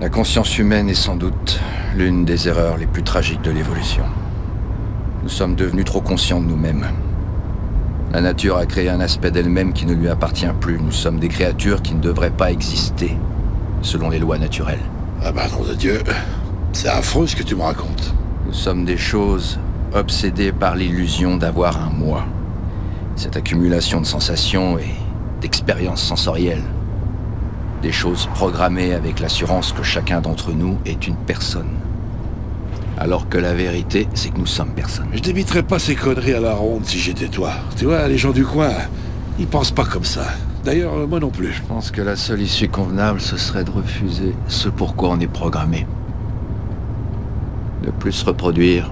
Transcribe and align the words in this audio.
La 0.00 0.08
conscience 0.08 0.56
humaine 0.58 0.88
est 0.88 0.94
sans 0.94 1.16
doute 1.16 1.58
l'une 1.96 2.24
des 2.24 2.46
erreurs 2.46 2.76
les 2.76 2.86
plus 2.86 3.02
tragiques 3.02 3.42
de 3.42 3.50
l'évolution. 3.50 4.04
Nous 5.24 5.28
sommes 5.28 5.56
devenus 5.56 5.86
trop 5.86 6.00
conscients 6.00 6.40
de 6.40 6.46
nous-mêmes. 6.46 6.86
La 8.12 8.20
nature 8.20 8.58
a 8.58 8.66
créé 8.66 8.88
un 8.88 9.00
aspect 9.00 9.32
d'elle-même 9.32 9.72
qui 9.72 9.86
ne 9.86 9.94
lui 9.94 10.08
appartient 10.08 10.46
plus. 10.60 10.78
Nous 10.80 10.92
sommes 10.92 11.18
des 11.18 11.26
créatures 11.26 11.82
qui 11.82 11.94
ne 11.94 12.00
devraient 12.00 12.30
pas 12.30 12.52
exister, 12.52 13.16
selon 13.82 14.08
les 14.08 14.20
lois 14.20 14.38
naturelles. 14.38 14.78
Ah 15.24 15.32
bah 15.32 15.48
nom 15.50 15.64
de 15.64 15.74
Dieu, 15.74 16.00
c'est 16.72 16.88
affreux 16.88 17.26
ce 17.26 17.34
que 17.34 17.42
tu 17.42 17.56
me 17.56 17.62
racontes. 17.62 18.14
Nous 18.46 18.52
sommes 18.52 18.84
des 18.84 18.96
choses 18.96 19.58
obsédées 19.92 20.52
par 20.52 20.76
l'illusion 20.76 21.36
d'avoir 21.36 21.76
un 21.76 21.90
moi. 21.90 22.24
Cette 23.16 23.36
accumulation 23.36 24.00
de 24.00 24.06
sensations 24.06 24.78
et 24.78 24.94
d'expériences 25.40 26.02
sensorielles. 26.02 26.62
Des 27.82 27.92
choses 27.92 28.28
programmées 28.34 28.92
avec 28.92 29.20
l'assurance 29.20 29.72
que 29.72 29.84
chacun 29.84 30.20
d'entre 30.20 30.50
nous 30.52 30.78
est 30.84 31.06
une 31.06 31.14
personne. 31.14 31.70
Alors 32.98 33.28
que 33.28 33.38
la 33.38 33.54
vérité, 33.54 34.08
c'est 34.14 34.30
que 34.30 34.38
nous 34.38 34.46
sommes 34.46 34.70
personne. 34.70 35.06
Je 35.12 35.20
n'éviterais 35.22 35.62
pas 35.62 35.78
ces 35.78 35.94
conneries 35.94 36.34
à 36.34 36.40
la 36.40 36.54
ronde 36.54 36.84
si 36.84 36.98
j'étais 36.98 37.28
toi. 37.28 37.52
Tu 37.76 37.84
vois, 37.84 38.08
les 38.08 38.18
gens 38.18 38.32
du 38.32 38.44
coin, 38.44 38.72
ils 39.38 39.46
pensent 39.46 39.70
pas 39.70 39.84
comme 39.84 40.04
ça. 40.04 40.24
D'ailleurs, 40.64 40.94
euh, 40.94 41.06
moi 41.06 41.20
non 41.20 41.30
plus. 41.30 41.52
Je 41.52 41.62
pense 41.62 41.92
que 41.92 42.02
la 42.02 42.16
seule 42.16 42.42
issue 42.42 42.68
convenable, 42.68 43.20
ce 43.20 43.36
serait 43.36 43.62
de 43.62 43.70
refuser 43.70 44.34
ce 44.48 44.68
pourquoi 44.68 45.10
on 45.10 45.20
est 45.20 45.28
programmé. 45.28 45.86
Ne 47.84 47.92
plus 47.92 48.12
se 48.12 48.24
reproduire. 48.24 48.90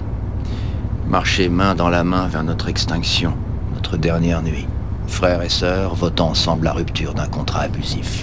Marcher 1.09 1.49
main 1.49 1.75
dans 1.75 1.89
la 1.89 2.05
main 2.05 2.27
vers 2.27 2.43
notre 2.43 2.69
extinction, 2.69 3.33
notre 3.75 3.97
dernière 3.97 4.41
nuit. 4.41 4.67
Frères 5.07 5.41
et 5.41 5.49
sœurs 5.49 5.95
votant 5.95 6.29
ensemble 6.29 6.65
la 6.65 6.73
rupture 6.73 7.13
d'un 7.13 7.27
contrat 7.27 7.61
abusif. 7.61 8.21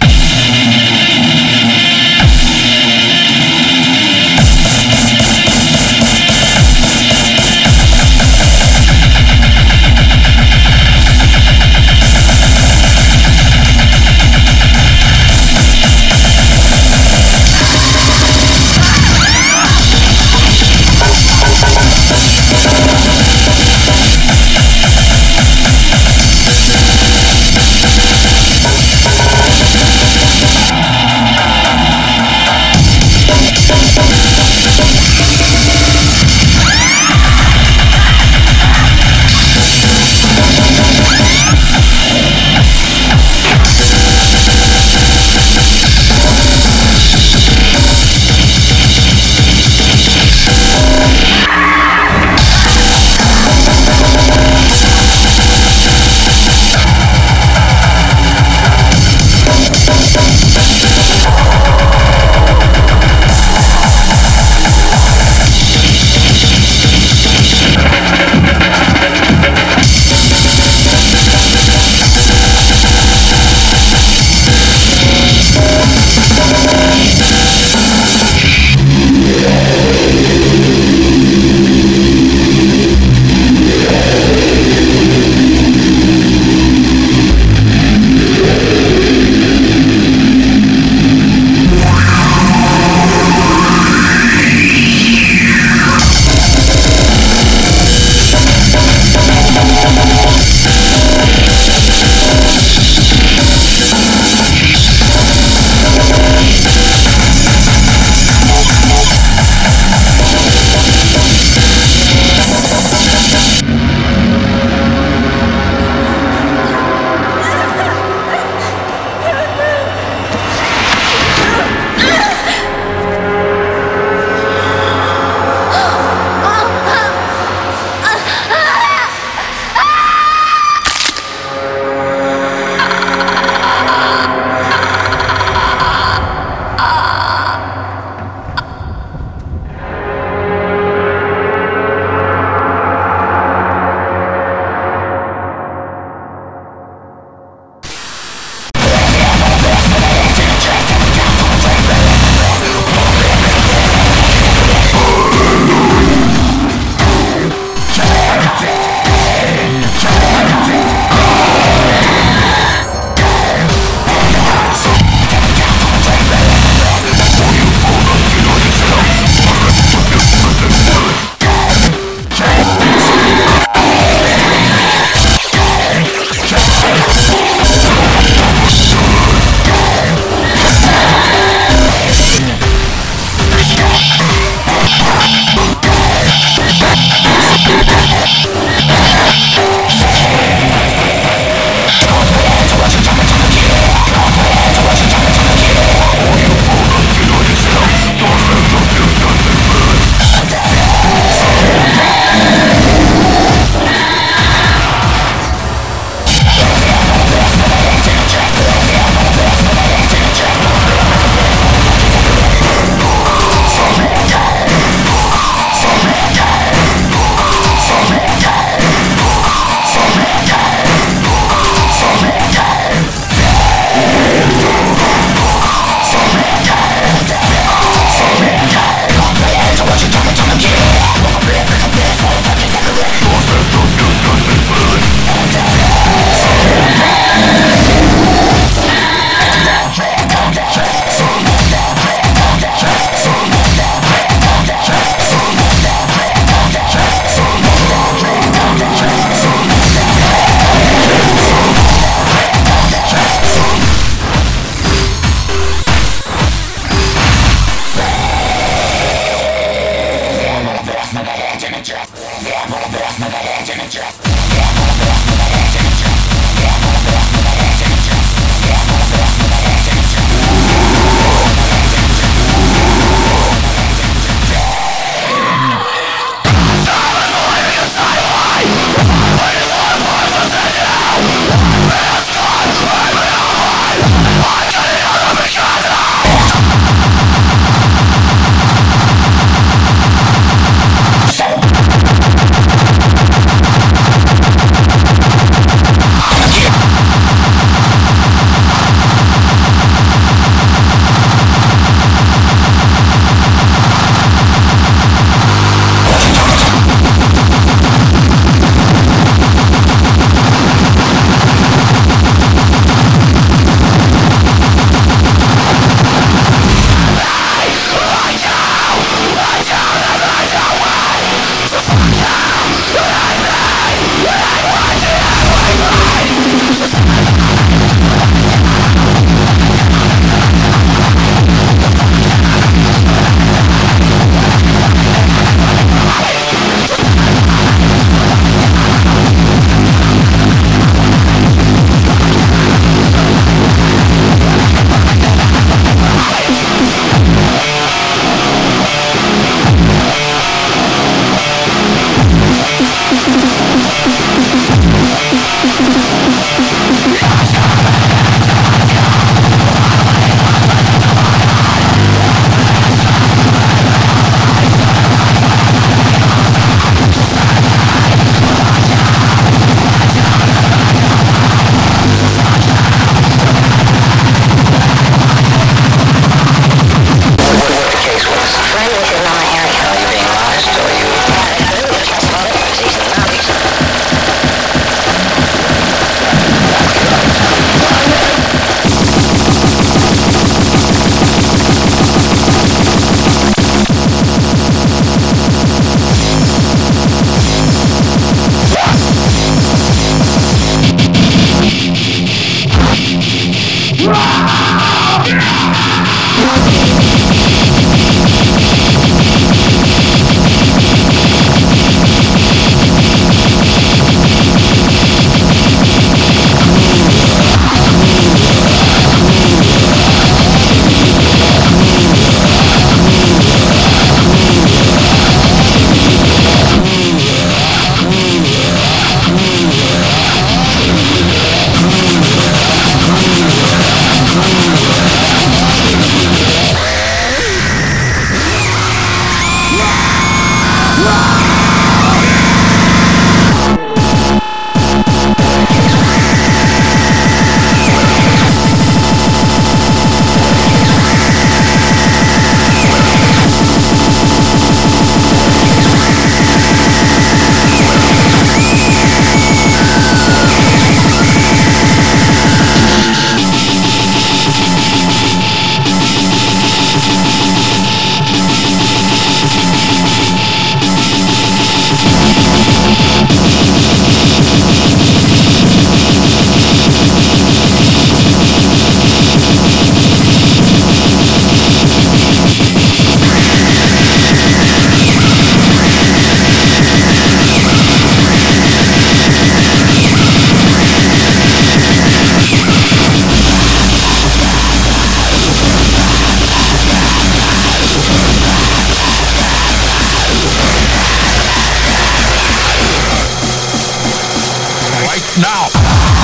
now. 505.37 506.14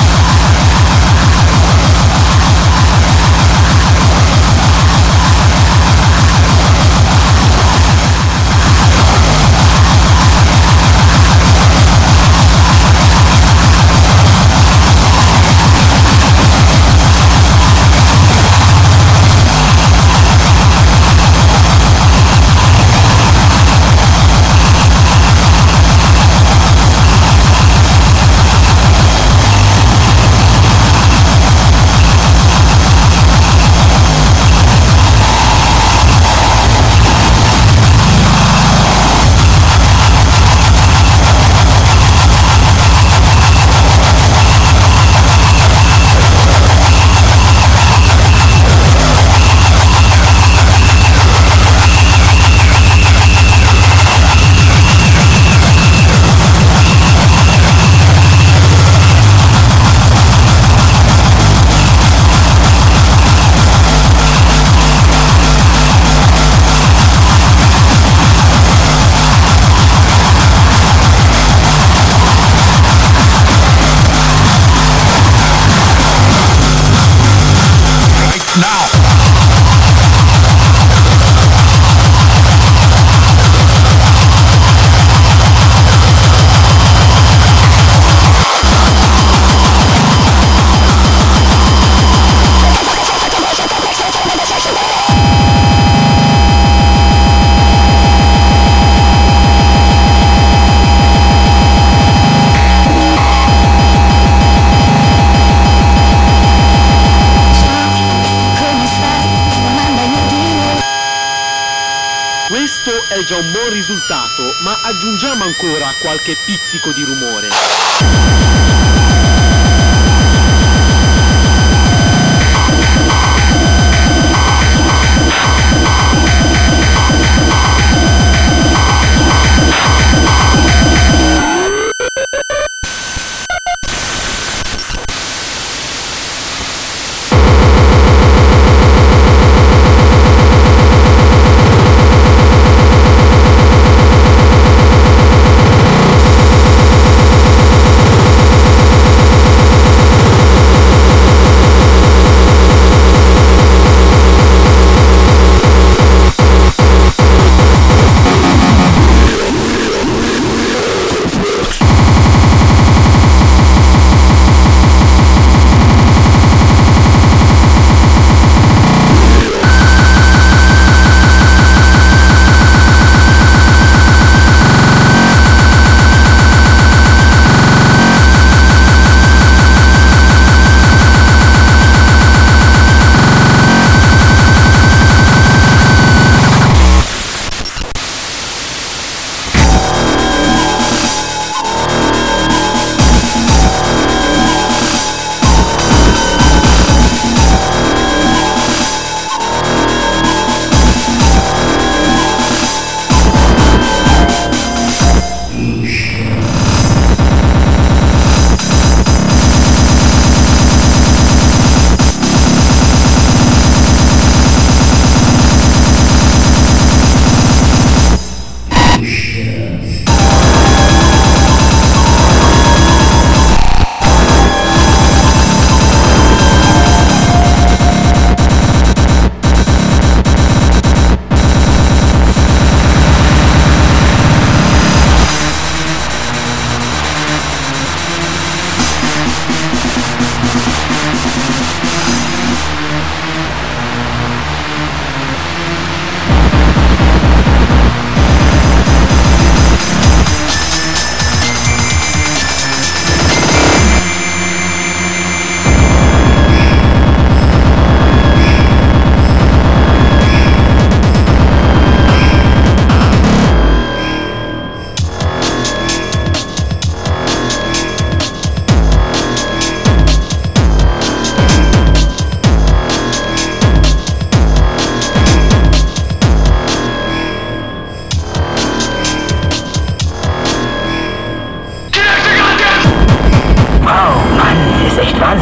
Questo 112.52 112.90
è 113.08 113.24
già 113.24 113.38
un 113.38 113.50
buon 113.50 113.70
risultato, 113.70 114.54
ma 114.60 114.78
aggiungiamo 114.82 115.42
ancora 115.42 115.94
qualche 115.98 116.36
pizzico 116.44 116.92
di 116.92 117.02
rumore. 117.02 117.48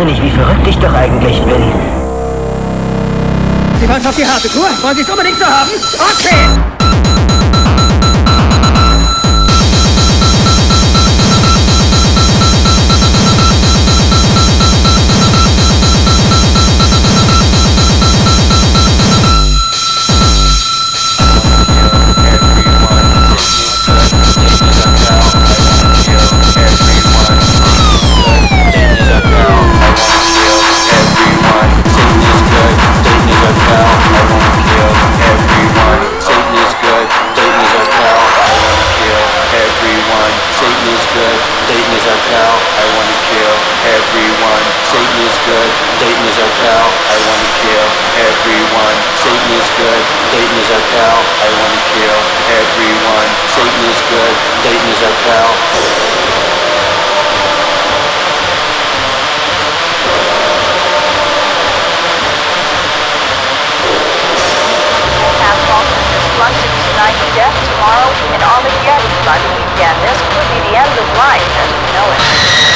wahnsinnig, 0.00 0.22
wie 0.22 0.30
verrückt 0.30 0.66
ich 0.66 0.76
doch 0.76 0.92
eigentlich 0.94 1.42
bin. 1.42 1.62
Sie 3.80 3.88
wollen 3.88 4.06
auf 4.06 4.16
die 4.16 4.26
harte 4.26 4.48
Tour? 4.48 4.68
Wollen 4.82 4.96
Sie 4.96 5.02
es 5.02 5.10
unbedingt 5.10 5.38
so 5.38 5.44
haben? 5.44 5.70
Okay! 5.98 6.79
right 42.20 42.32
now, 42.36 42.52
I 42.52 42.84
wanna 42.96 43.16
kill 43.32 43.56
everyone. 43.96 44.64
Satan 44.92 45.20
is 45.24 45.36
good, 45.48 45.70
Satan 46.00 46.24
is 46.28 46.36
our 46.36 46.52
pal. 46.60 46.86
I 47.08 47.16
wanna 47.24 47.50
kill 47.64 47.86
everyone. 48.28 48.96
Satan 49.24 49.50
is 49.56 49.68
good, 49.80 50.02
Satan 50.28 50.56
is 50.60 50.70
our 50.70 50.84
pal. 50.92 51.18
I 51.40 51.48
wanna 51.56 51.80
kill 51.96 52.20
everyone. 52.60 53.28
Satan 53.56 53.82
is 53.88 54.00
good, 54.12 54.34
Satan 54.64 54.88
is 54.92 55.00
our 55.02 55.16
pal. 55.24 56.49
death 67.34 67.54
tomorrow 67.70 68.10
and 68.34 68.42
Armageddon 68.42 69.12
by 69.22 69.38
the 69.38 69.50
weekend. 69.54 69.96
This 70.02 70.18
could 70.34 70.48
be 70.50 70.58
the 70.66 70.74
end 70.74 70.94
of 70.98 71.06
life 71.14 71.46
as 71.62 71.70
we 71.78 71.86
know 71.94 72.06
it. 72.10 72.69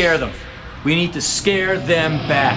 scare 0.00 0.16
them. 0.16 0.32
We 0.82 0.94
need 0.94 1.12
to 1.12 1.20
scare 1.20 1.76
them 1.76 2.26
back. 2.26 2.56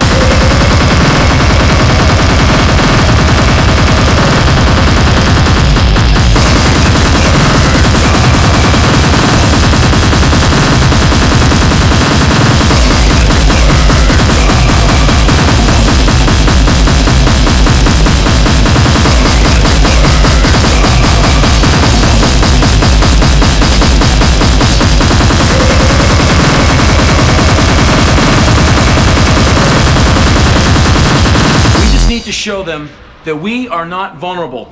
Show 32.44 32.62
them 32.62 32.90
that 33.24 33.34
we 33.34 33.68
are 33.68 33.86
not 33.86 34.18
vulnerable. 34.18 34.70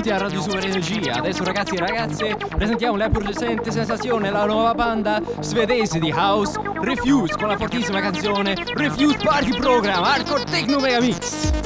Benvenuti 0.00 0.10
a 0.10 0.18
Radio 0.18 0.40
Super 0.40 0.64
Energia. 0.64 1.14
Adesso, 1.14 1.44
ragazzi 1.44 1.74
e 1.74 1.78
ragazze, 1.78 2.36
presentiamo 2.56 2.96
la 2.96 3.10
producente 3.10 3.70
sensazione, 3.70 4.30
la 4.30 4.46
nuova 4.46 4.74
banda 4.74 5.20
svedese 5.40 5.98
di 5.98 6.10
house, 6.10 6.58
Refuse, 6.80 7.36
con 7.36 7.48
la 7.48 7.56
fortissima 7.56 8.00
canzone 8.00 8.54
Refuse 8.74 9.18
Party 9.22 9.56
Program 9.58 10.02
Hardcore 10.02 10.44
Techno 10.44 10.78
Mega 10.78 11.00
Mix. 11.00 11.59